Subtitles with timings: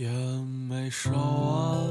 [0.00, 0.08] 也
[0.66, 1.86] 没烧完，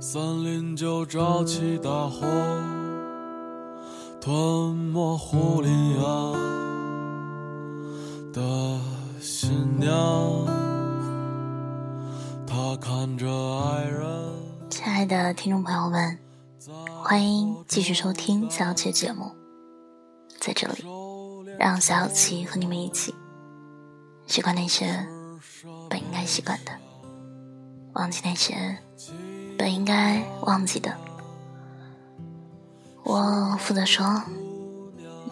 [0.00, 2.24] 森林就着起大火，
[4.20, 5.66] 吞没狐狸
[5.96, 6.38] 呀
[8.32, 8.78] 的
[9.20, 9.50] 新
[9.80, 9.90] 娘。
[12.46, 13.28] 她看着
[13.58, 14.06] 爱人，
[14.70, 16.16] 亲爱的听众朋友们，
[17.02, 19.32] 欢迎继续收听小七节目，
[20.38, 20.84] 在这里，
[21.58, 23.12] 让小七和你们一起
[24.28, 25.04] 习惯那些。
[26.28, 26.70] 习惯的，
[27.94, 28.54] 忘记那些
[29.56, 30.92] 本应该忘记的。
[33.02, 34.04] 我负责说，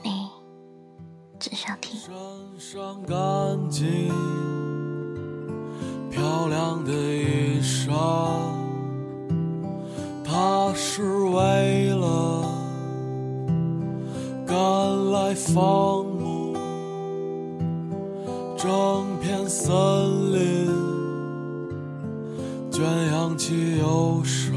[0.03, 0.31] 你
[1.39, 2.01] 只需要听。
[6.11, 7.93] 漂亮的衣裳，
[10.25, 12.43] 它是为了
[14.47, 14.57] 赶
[15.11, 16.57] 来放牧，
[18.57, 19.75] 整片森。
[22.77, 24.55] 圈扬起忧伤。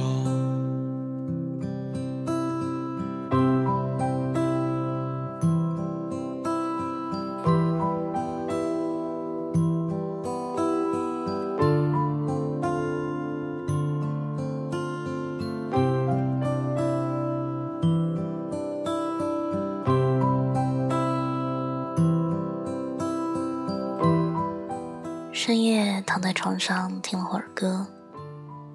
[25.31, 27.87] 深夜躺在床上听了会儿歌。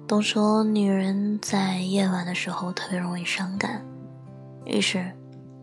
[0.07, 3.83] 都说女人在夜晚的时候特别容易伤感，
[4.63, 5.11] 于是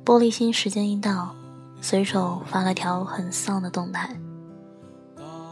[0.05, 1.33] 玻璃心时间一到，
[1.81, 4.11] 随手发了条很丧的动态。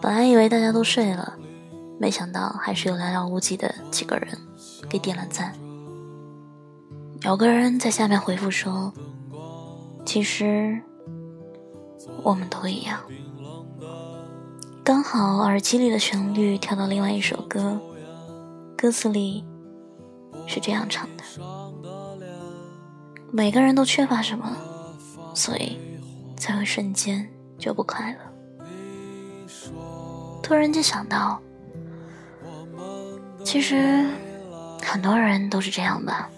[0.00, 1.36] 本来以为大家都睡了，
[2.00, 4.36] 没想到还是有寥寥无几的几个人
[4.88, 5.54] 给点了赞。
[7.22, 8.92] 有个人在下面回复说
[10.04, 10.80] ：“其实
[12.25, 12.98] 我们都一样。”
[14.82, 17.80] 刚好耳机里的旋律跳到另外一首歌。
[18.80, 19.44] 歌词里
[20.46, 21.22] 是这样唱的：
[23.30, 24.56] 每个人都缺乏什么，
[25.34, 25.78] 所以
[26.34, 28.19] 才会瞬间就不快乐。
[30.42, 31.38] 突然间想到，
[33.44, 34.08] 其实
[34.82, 36.30] 很多人都是这样吧。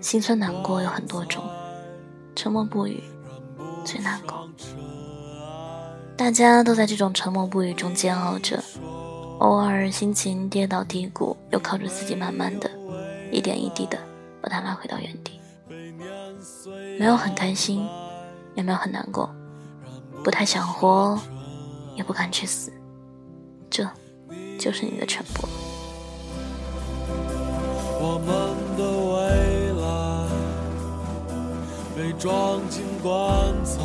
[0.00, 1.44] 心酸难过有很多种，
[2.34, 3.04] 沉默不语
[3.84, 4.48] 最难过。
[6.16, 8.58] 大家都在这种沉默不语中煎熬着。
[9.38, 12.70] 偶尔心情跌倒低谷，又靠着自己慢慢的，
[13.30, 13.98] 一点一滴的
[14.40, 15.38] 把它拉回到原地。
[16.98, 17.86] 没有很开心，
[18.54, 19.28] 也没有很难过，
[20.24, 21.18] 不太想活，
[21.94, 22.72] 也不敢去死，
[23.68, 23.86] 这
[24.58, 25.46] 就是你的全部。
[28.00, 28.28] 我们
[28.76, 28.82] 的
[29.12, 29.16] 未
[29.82, 29.84] 来
[31.94, 33.82] 被装进棺材，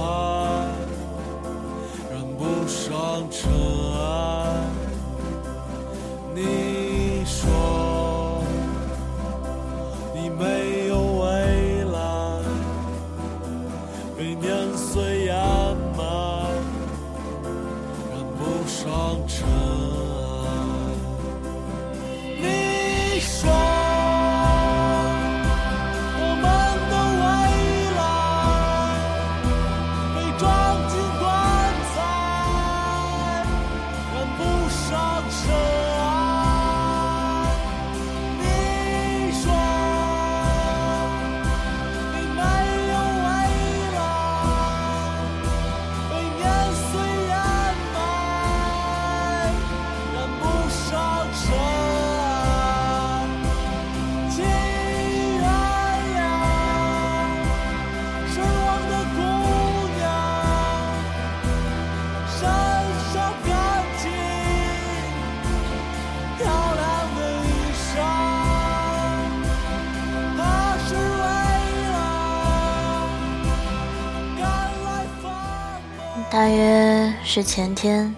[2.10, 4.81] 染不上尘埃。
[6.34, 8.42] 你说
[10.16, 12.00] 你没有未来，
[14.18, 15.36] 被年岁掩
[15.98, 16.04] 埋，
[18.12, 20.01] 染不上尘。
[76.32, 78.16] 大约是前天，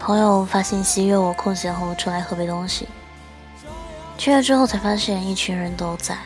[0.00, 2.88] 朋友发信息约我空闲后出来喝杯东西。
[4.18, 6.18] 去了之后才发现，一群人都在。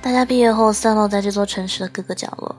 [0.00, 2.54] 大家毕业后散落在这座城市的各个角落，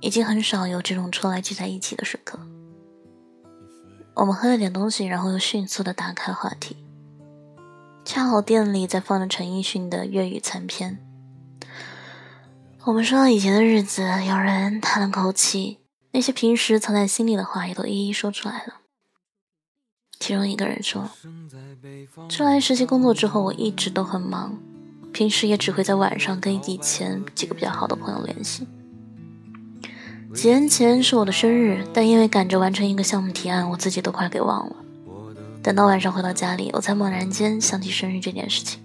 [0.00, 2.38] 已经很少有这种出来聚在一起的时刻。
[4.12, 6.76] 我们喝了点东西，然后又迅速的打开话题。
[8.04, 10.98] 恰好店里在放着陈奕迅的粤语残片。
[12.84, 15.79] 我们说到以前的日子，有人叹了口气。
[16.12, 18.74] 那些平时藏在心里的话也都一一说出来了。
[20.18, 21.08] 其中一个人说
[22.28, 24.58] ：“出来实习工作之后，我一直都很忙，
[25.12, 28.66] 平时也只会在晚上跟以前几个比较好的朋友联系。
[30.34, 34.76] 几年前是我的生日，但因为赶着完成一个项目提案，我自己都快给忘了。
[35.62, 38.80] 等到晚上回到家里，我才猛然间想起生日这件事情。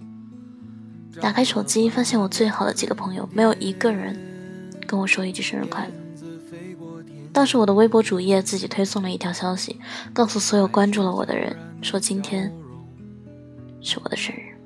[1.20, 4.18] 打开手机，发现我最好的几个朋友没有一个人
[4.86, 6.05] 跟我说一句生日快乐。
[7.36, 9.78] 当时我的微博主页自己推送了一条消息，
[10.14, 12.50] 告诉所有关注了我的人，说今天
[13.82, 14.56] 是我的生日。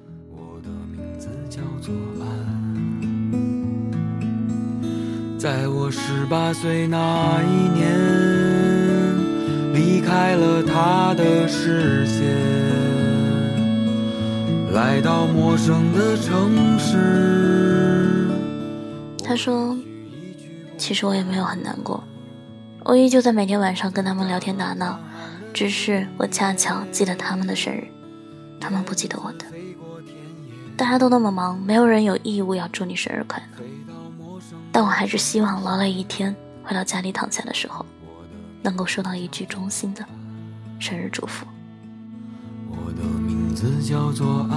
[5.37, 7.91] 在我十八岁那一年，
[9.75, 12.23] 离开了他的视线，
[14.73, 18.29] 来到陌生的城市。
[19.25, 19.77] 他说
[20.79, 22.01] ：“其实我也没有很难过，
[22.91, 24.99] 我依旧在每天晚上跟他们聊天打闹，
[25.55, 27.87] 只是我恰巧记得他们的生日，
[28.61, 29.47] 他们不记得我的。
[30.77, 33.65] 大家都那么忙，没有人有义务要祝你生日快乐。”
[34.73, 36.35] 但我还是希望劳累一天
[36.65, 37.87] 回到家里躺下的时候，
[38.61, 40.05] 能够收到一句衷心的
[40.81, 41.47] 生日祝福。
[42.73, 44.57] 我的名字叫做爱，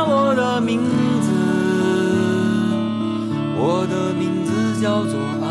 [0.61, 0.79] 名
[1.21, 1.31] 字，
[3.57, 5.45] 我的名字叫做爱。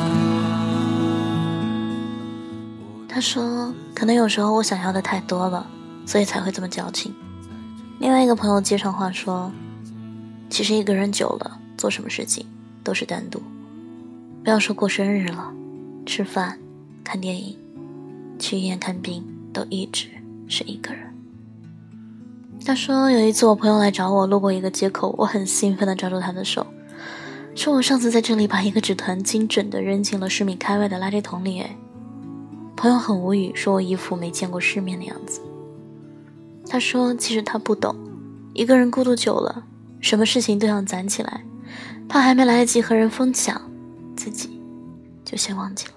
[3.08, 5.66] 他说：“可能有时候我想要的太多了，
[6.06, 7.14] 所以才会这么矫情。”
[7.98, 9.50] 另外一个朋友接上话说。
[10.52, 12.44] 其实一个人久了，做什么事情
[12.82, 13.40] 都是单独。
[14.42, 15.52] 不要说过生日了，
[16.04, 16.58] 吃饭、
[17.04, 17.56] 看电影、
[18.36, 20.08] 去医院看病，都一直
[20.48, 21.09] 是一个人。
[22.64, 26.66] 他说有一次我朋友来找我，路过一个街口，我很兴奋地抓住他的手，
[27.54, 31.60] 说我上次在这里把一个纸团精准地扔进了十米开外的垃圾桶里。
[31.60, 31.76] 哎，
[32.76, 35.40] 朋友很无语，说我一副没见过世面的样子。
[36.68, 37.96] 他说其实他不懂，
[38.54, 39.64] 一个人孤独久了。
[40.00, 41.42] 什么事情都想攒起来，
[42.08, 43.60] 怕还没来得及和人分享，
[44.16, 44.60] 自己
[45.24, 45.92] 就先忘记了。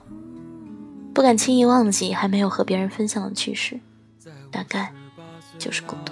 [1.13, 3.79] 不敢轻易忘记还没有和别人分享的趣事，
[4.49, 4.91] 大概
[5.59, 6.11] 就是孤独。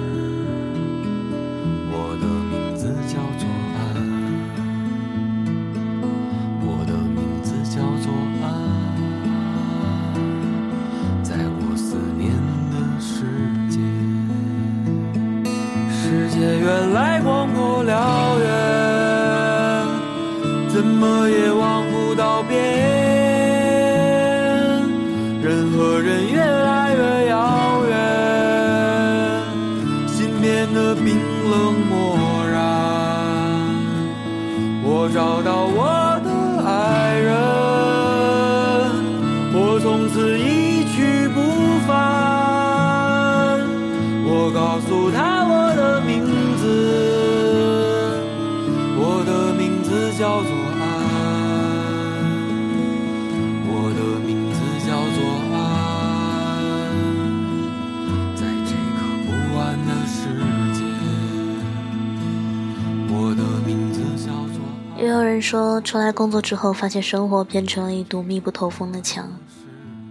[65.31, 69.31] 人说，出来工作之后，发现生活变成了一堵密不透风的墙，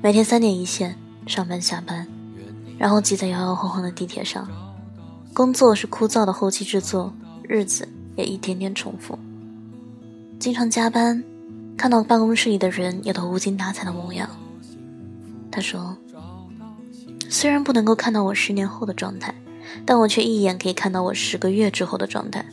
[0.03, 0.97] 每天三点一线，
[1.27, 2.09] 上班下班，
[2.79, 4.49] 然后挤在摇摇晃晃的地铁上，
[5.35, 7.13] 工作是枯燥的后期制作，
[7.43, 7.87] 日子
[8.17, 9.19] 也一天天重复。
[10.39, 11.23] 经常加班，
[11.77, 14.29] 看到办公室里的人也都无精打采的模样。
[15.51, 15.97] 他说
[17.29, 19.35] ：“虽然不能够看到我十年后的状态，
[19.85, 22.47] 但我却一眼可以看到我十个月之后的状态。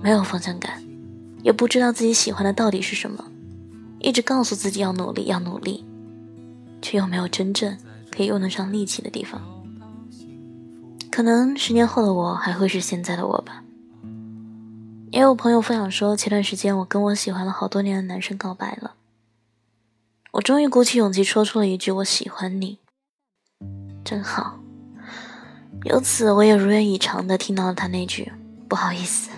[0.00, 0.83] 没有方向感，
[1.44, 3.22] 也不知道自己喜欢的到底是什么，
[4.00, 5.84] 一直告诉自己要努力，要努力，
[6.80, 7.76] 却又没有真正
[8.10, 9.40] 可以用得上力气的地方。
[11.10, 13.62] 可能十年后的我还会是现在的我吧。”
[15.12, 18.94] 也有朋友分享说，前段时间我跟我喜欢了好多年的男生告白了。
[20.32, 22.78] 我终于鼓起勇气说出了一句“我喜欢你”，
[24.02, 24.58] 真好。
[25.84, 28.32] 由此，我也如愿以偿的听到了他那句
[28.66, 29.30] “不好意思，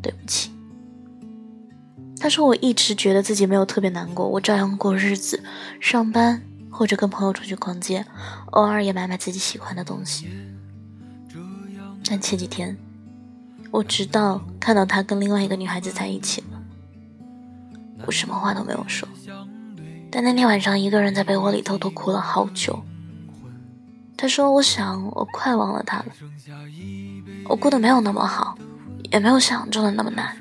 [0.00, 0.52] 对不起”。
[2.20, 5.42] 他说：“我一直觉得自己没有特别难过，我照样过日子，
[5.80, 8.04] 上班或者跟朋友出去逛街，
[8.50, 10.28] 偶尔也买买自己喜欢的东西。
[12.06, 12.76] 但前几天，
[13.70, 16.60] 我直到看到他跟另外一个女孩子在一起了，
[18.04, 19.08] 我什么话都没有说。”
[20.12, 22.82] 但那天晚上，一个人在被窝里偷偷哭了好久。
[24.16, 26.06] 他说：“我想，我快忘了他了。
[27.48, 28.58] 我过得没有那么好，
[29.10, 30.36] 也没有想象中的那么难。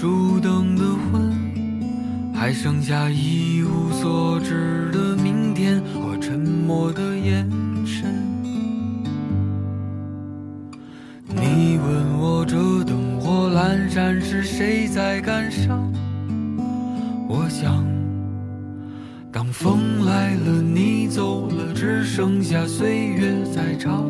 [0.00, 7.44] 烛灯的昏还剩下一无所知的明天和沉默的眼
[7.84, 8.14] 神。
[11.26, 15.92] 你问我这灯火阑珊是谁在感伤？
[17.28, 17.84] 我想。”
[19.32, 24.06] 当风来了，你走了，只剩下岁月在唱。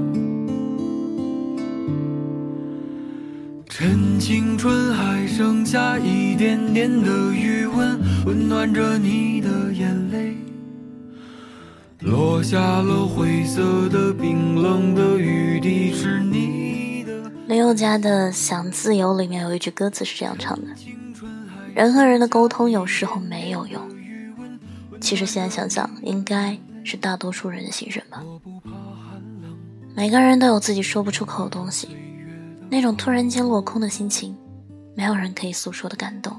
[3.78, 10.36] 趁青春还剩下一点点的余温，温暖着你的眼泪。
[12.00, 17.30] 落下了灰色的冰冷的雨滴，是你的。
[17.46, 20.66] 林宥嘉的《想自由》里面有一句歌词是这样唱的：
[21.72, 23.80] 人和人的沟通有时候没有用。
[25.00, 28.24] 其实现在想想，应该是大多数人的心声吧。
[29.94, 31.86] 每个人都有自己说不出口的东西，
[32.70, 34.36] 那种突然间落空的心情，
[34.94, 36.36] 没有人可以诉说的感动，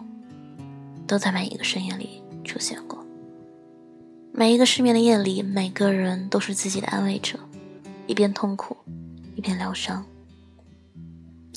[1.07, 3.03] 都在每一个深夜里出现过。
[4.31, 7.39] 每一个失眠的夜里，每个人都是自己的安慰者，
[8.05, 8.77] 一边痛苦，
[9.35, 10.05] 一边疗伤。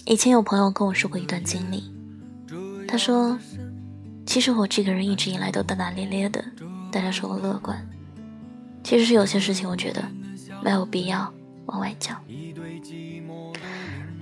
[0.06, 1.84] 以前有朋友跟我说过一段经历，
[2.88, 3.38] 他说
[4.26, 6.42] ：“其实我这个人一直以来都大大咧咧的。”
[6.90, 7.86] 大家说我乐观，
[8.82, 10.02] 其实是有些事情，我觉得
[10.62, 11.32] 没有必要
[11.66, 12.20] 往外讲。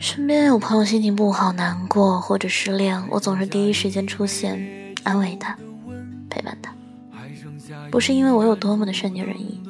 [0.00, 4.58] 身边有朋友心情不好、难过或者失恋，我总是第一时间出现，
[5.04, 5.54] 安慰他，
[6.30, 6.72] 陪伴他。
[7.90, 9.60] 不是因为我有多么的善解人意，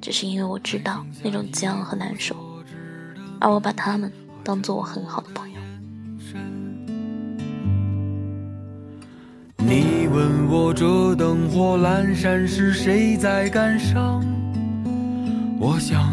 [0.00, 2.34] 只是因为我知道那种煎熬和难受，
[3.38, 5.60] 而我把他们当做我很好的朋友。
[9.58, 14.20] 你问我这灯火阑珊是谁在感伤？
[15.60, 16.12] 我想，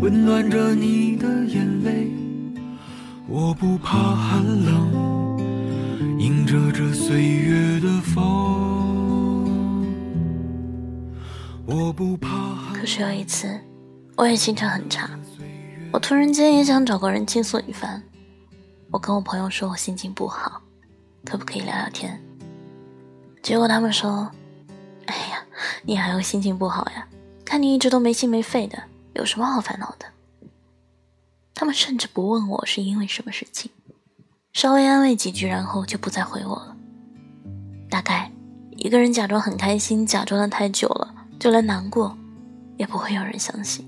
[0.00, 2.10] 温暖着你的眼泪。
[3.28, 5.38] 我不怕寒冷，
[6.18, 9.86] 迎着这岁月的风。
[11.66, 12.72] 我不怕。
[12.72, 13.60] 可是有一次，
[14.16, 15.10] 我也心情很差，
[15.92, 18.02] 我突然间也想找个人倾诉一番。
[18.90, 20.62] 我跟我朋友说我心情不好。
[21.26, 22.18] 可不可以聊聊天？
[23.42, 24.30] 结果他们说
[25.04, 25.44] ：“哎呀，
[25.82, 27.06] 你还会心情不好呀？
[27.44, 28.82] 看你一直都没心没肺的，
[29.20, 30.06] 有什么好烦恼的？”
[31.54, 33.70] 他们甚至不问我是因为什么事情，
[34.52, 36.76] 稍微安慰几句，然后就不再回我了。
[37.88, 38.32] 大概
[38.72, 42.16] 一个人假装很开心，假装的太久了，就连难过
[42.76, 43.86] 也不会有人相信。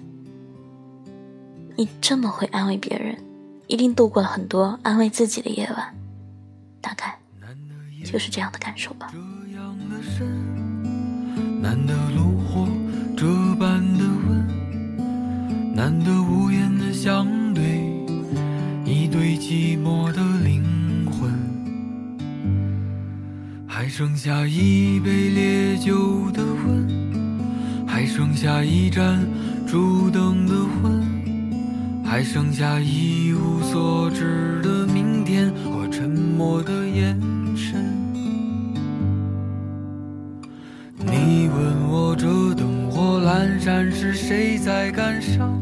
[1.77, 3.19] 你这么会安慰别人，
[3.67, 5.95] 一定度过了很多安慰自己的夜晚。
[6.81, 7.19] 大概。
[8.05, 9.13] 就是这样的感受吧。
[15.83, 17.65] 难得无言的相对，
[18.85, 20.63] 一对寂寞的灵
[21.11, 21.29] 魂。
[23.67, 29.27] 还剩下一杯烈酒的温，还剩下一盏
[29.67, 31.03] 烛灯的昏，
[32.05, 37.21] 还剩下一无所知的明天和沉默的眼
[37.57, 37.85] 神。
[41.01, 43.19] 你问我这灯火。
[43.23, 45.62] 阑珊是谁在感伤？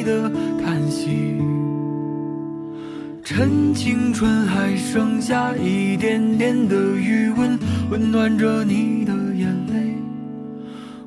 [3.33, 7.57] 趁青春还剩下一点点的余温，
[7.89, 9.95] 温暖着你的眼泪。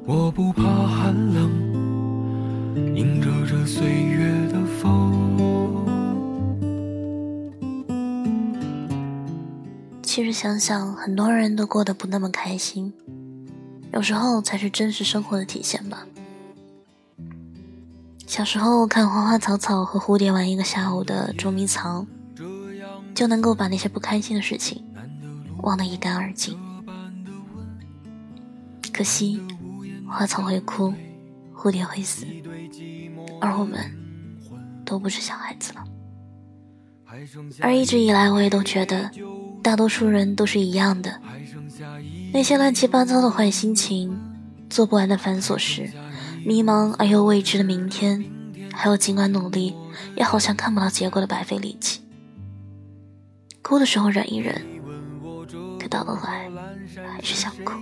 [0.06, 1.50] 我不怕寒冷，
[2.96, 5.12] 迎着这岁月的风。
[10.02, 12.90] 其实想想，很多人都过得不那么开心，
[13.92, 16.06] 有时候才是真实生活的体现吧。
[18.26, 22.06] 小时候看花花草草和蝴蝶玩一个下午的捉迷藏。
[23.14, 24.82] 就能够把那些不开心的事情
[25.62, 26.58] 忘得一干二净。
[28.92, 29.40] 可惜，
[30.08, 30.92] 花草会枯，
[31.54, 32.26] 蝴蝶会死，
[33.40, 33.78] 而我们
[34.84, 35.84] 都不是小孩子了。
[37.60, 39.10] 而一直以来，我也都觉得，
[39.62, 41.20] 大多数人都是一样的。
[42.32, 44.16] 那些乱七八糟的坏心情，
[44.68, 45.90] 做不完的繁琐事，
[46.44, 48.24] 迷茫而又未知的明天，
[48.72, 49.74] 还有尽管努力，
[50.16, 52.00] 也好像看不到结果的白费力气。
[53.64, 54.62] 哭的时候忍一忍，
[55.80, 56.50] 可到头来
[57.08, 57.72] 还是想哭。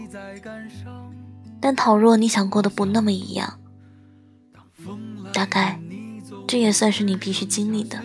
[1.60, 3.58] 但倘若你想过的不那么一样，
[5.32, 5.80] 大概
[6.46, 7.98] 这也算是你必须经历的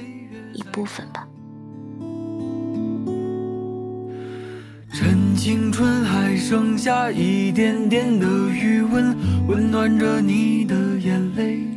[0.54, 1.28] 一部分吧。
[4.92, 9.16] 趁青春还剩下一点点的余温，
[9.48, 11.77] 温暖着你的眼泪。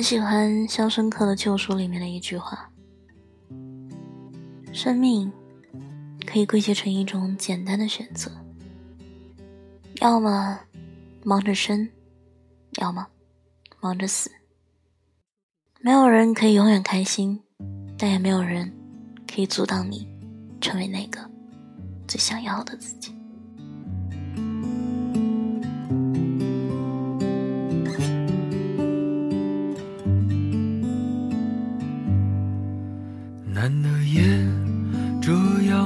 [0.00, 2.70] 很喜欢《肖申克的救赎》里面的一句话
[4.72, 5.30] ：“生命
[6.26, 8.32] 可以归结成一种简单的选择，
[9.96, 10.58] 要么
[11.22, 11.86] 忙着生，
[12.78, 13.06] 要么
[13.78, 14.30] 忙着死。
[15.82, 17.38] 没有人可以永远开心，
[17.98, 18.72] 但也没有人
[19.30, 20.08] 可以阻挡你
[20.62, 21.20] 成为那个
[22.08, 23.14] 最想要的自己。”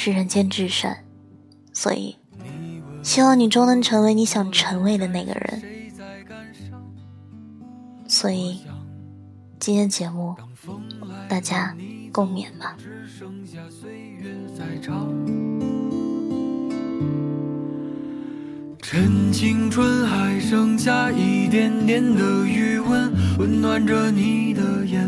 [0.00, 0.98] 是人间至善，
[1.72, 2.14] 所以
[3.02, 5.60] 希望你终能成为你想成为的那个人。
[8.06, 8.60] 所以
[9.58, 10.36] 今天节目，
[11.28, 11.76] 大家
[12.12, 12.76] 共勉吧。
[18.80, 25.07] 趁青春还剩下一点点的余温，温暖着你的眼。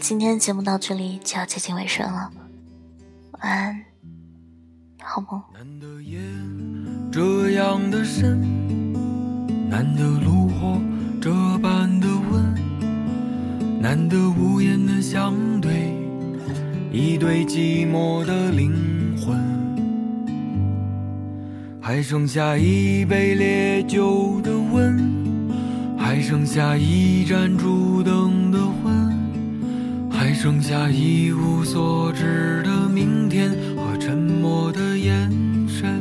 [0.00, 2.30] 今天节目到这里就要接近尾声了，
[3.32, 3.84] 晚安，
[5.02, 5.40] 好梦。
[5.52, 6.18] 难得夜
[7.12, 8.40] 这样的深，
[9.68, 10.80] 难得炉火
[11.20, 12.54] 这般的温，
[13.80, 15.94] 难得无言的相对，
[16.92, 19.38] 一对寂寞的灵魂。
[21.80, 25.48] 还剩下一杯烈酒的温，
[25.98, 28.58] 还剩下一盏烛灯的。
[30.34, 35.30] 剩下一无所知的明天和沉默的眼
[35.66, 35.98] 神。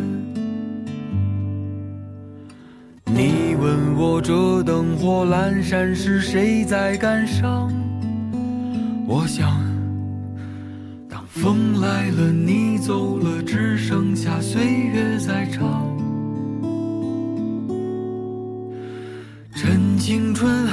[3.05, 7.71] 你问我这灯火阑珊是谁在感伤？
[9.07, 9.49] 我想，
[11.07, 15.87] 当风来了，你走了，只剩下岁月在唱。
[19.55, 20.72] 趁青春还。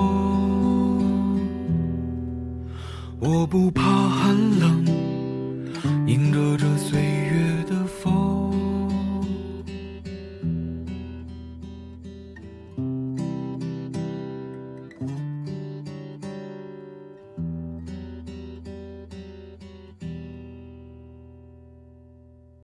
[3.23, 4.83] 我不怕寒冷，
[6.07, 6.70] 迎着这。